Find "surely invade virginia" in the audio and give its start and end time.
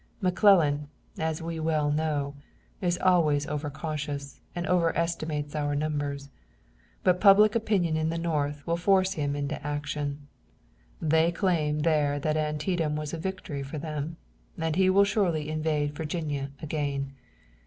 15.05-16.49